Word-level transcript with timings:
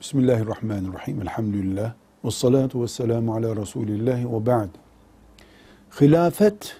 Bismillahirrahmanirrahim. 0.00 1.22
Elhamdülillah. 1.22 1.92
Ve 2.24 2.30
salatu 2.30 2.82
ve 2.82 2.88
selamu 2.88 3.34
ala 3.34 3.56
Resulillahi 3.56 4.32
ve 4.32 4.46
ba'd. 4.46 4.68
Hilafet 6.00 6.76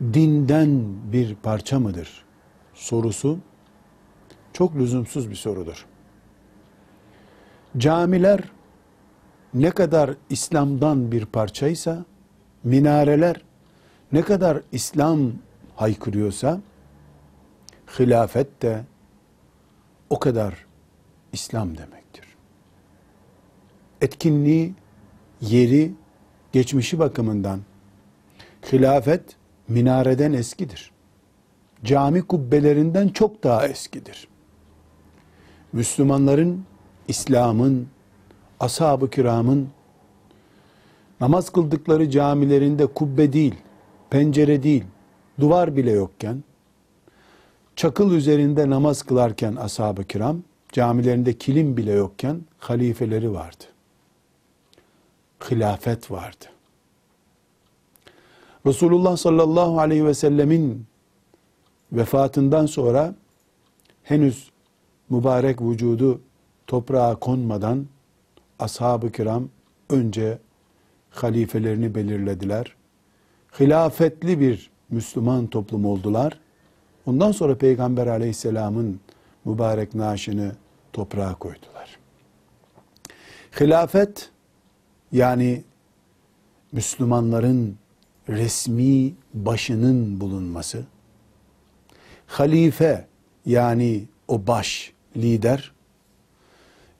dinden 0.00 0.82
bir 1.12 1.34
parça 1.34 1.80
mıdır? 1.80 2.24
Sorusu 2.74 3.38
çok 4.52 4.76
lüzumsuz 4.76 5.30
bir 5.30 5.34
sorudur. 5.34 5.86
Camiler 7.78 8.40
ne 9.54 9.70
kadar 9.70 10.10
İslam'dan 10.30 11.12
bir 11.12 11.26
parçaysa, 11.26 12.04
minareler 12.64 13.40
ne 14.12 14.22
kadar 14.22 14.60
İslam 14.72 15.32
haykırıyorsa, 15.76 16.60
hilafet 17.98 18.62
de 18.62 18.84
o 20.10 20.18
kadar 20.18 20.65
İslam 21.32 21.78
demektir. 21.78 22.24
Etkinliği, 24.00 24.74
yeri, 25.40 25.92
geçmişi 26.52 26.98
bakımından 26.98 27.60
hilafet 28.72 29.36
minareden 29.68 30.32
eskidir. 30.32 30.90
Cami 31.84 32.22
kubbelerinden 32.22 33.08
çok 33.08 33.44
daha 33.44 33.66
eskidir. 33.66 34.28
Müslümanların, 35.72 36.64
İslam'ın, 37.08 37.88
ashab-ı 38.60 39.10
kiramın 39.10 39.68
namaz 41.20 41.50
kıldıkları 41.50 42.10
camilerinde 42.10 42.86
kubbe 42.86 43.32
değil, 43.32 43.54
pencere 44.10 44.62
değil, 44.62 44.84
duvar 45.40 45.76
bile 45.76 45.90
yokken, 45.90 46.44
çakıl 47.76 48.12
üzerinde 48.12 48.70
namaz 48.70 49.02
kılarken 49.02 49.56
ashab-ı 49.56 50.04
kiram, 50.04 50.42
camilerinde 50.76 51.32
kilim 51.32 51.76
bile 51.76 51.92
yokken 51.92 52.40
halifeleri 52.58 53.32
vardı. 53.32 53.64
Hilafet 55.50 56.10
vardı. 56.10 56.44
Resulullah 58.66 59.16
sallallahu 59.16 59.80
aleyhi 59.80 60.06
ve 60.06 60.14
sellemin 60.14 60.86
vefatından 61.92 62.66
sonra 62.66 63.14
henüz 64.02 64.50
mübarek 65.10 65.62
vücudu 65.62 66.20
toprağa 66.66 67.14
konmadan 67.14 67.86
ashab-ı 68.58 69.12
kiram 69.12 69.48
önce 69.90 70.38
halifelerini 71.10 71.94
belirlediler. 71.94 72.74
Hilafetli 73.60 74.40
bir 74.40 74.70
Müslüman 74.90 75.46
toplum 75.46 75.84
oldular. 75.84 76.40
Ondan 77.06 77.32
sonra 77.32 77.58
Peygamber 77.58 78.06
aleyhisselamın 78.06 79.00
mübarek 79.44 79.94
naaşını 79.94 80.52
toprağa 80.96 81.34
koydular. 81.34 81.98
Hilafet 83.60 84.30
yani 85.12 85.64
Müslümanların 86.72 87.78
resmi 88.28 89.14
başının 89.34 90.20
bulunması, 90.20 90.84
halife 92.26 93.06
yani 93.46 94.04
o 94.28 94.46
baş, 94.46 94.92
lider, 95.16 95.72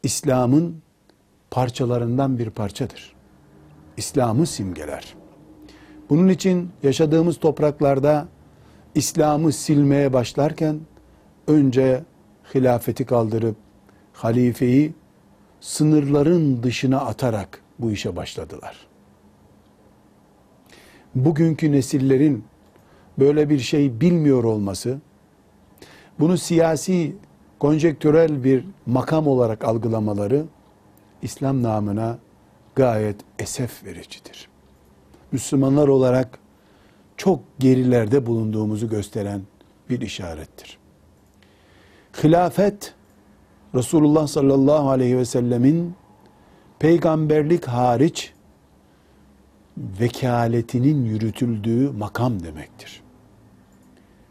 İslam'ın 0.02 0.82
parçalarından 1.50 2.38
bir 2.38 2.50
parçadır. 2.50 3.14
İslam'ı 3.96 4.46
simgeler. 4.46 5.14
Bunun 6.10 6.28
için 6.28 6.70
yaşadığımız 6.82 7.38
topraklarda 7.38 8.28
İslam'ı 8.94 9.52
silmeye 9.52 10.12
başlarken 10.12 10.80
önce 11.46 12.04
hilafeti 12.54 13.04
kaldırıp 13.04 13.65
halifeyi 14.16 14.92
sınırların 15.60 16.62
dışına 16.62 17.00
atarak 17.00 17.60
bu 17.78 17.90
işe 17.90 18.16
başladılar. 18.16 18.86
Bugünkü 21.14 21.72
nesillerin 21.72 22.44
böyle 23.18 23.50
bir 23.50 23.58
şey 23.58 24.00
bilmiyor 24.00 24.44
olması, 24.44 24.98
bunu 26.20 26.38
siyasi, 26.38 27.16
konjektürel 27.58 28.44
bir 28.44 28.64
makam 28.86 29.26
olarak 29.26 29.64
algılamaları 29.64 30.44
İslam 31.22 31.62
namına 31.62 32.18
gayet 32.74 33.16
esef 33.38 33.84
vericidir. 33.84 34.48
Müslümanlar 35.32 35.88
olarak 35.88 36.38
çok 37.16 37.40
gerilerde 37.58 38.26
bulunduğumuzu 38.26 38.88
gösteren 38.88 39.40
bir 39.90 40.00
işarettir. 40.00 40.78
Hilafet 42.24 42.95
Resulullah 43.76 44.26
sallallahu 44.26 44.90
aleyhi 44.90 45.18
ve 45.18 45.24
sellemin 45.24 45.94
peygamberlik 46.78 47.64
hariç 47.64 48.32
vekaletinin 49.78 51.04
yürütüldüğü 51.04 51.90
makam 51.90 52.42
demektir. 52.42 53.05